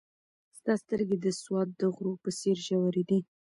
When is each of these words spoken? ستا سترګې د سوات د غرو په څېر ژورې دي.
ستا 0.57 0.73
سترګې 0.83 1.17
د 1.21 1.27
سوات 1.41 1.69
د 1.81 1.81
غرو 1.95 2.13
په 2.23 2.29
څېر 2.39 2.57
ژورې 2.67 3.03
دي. 3.09 3.19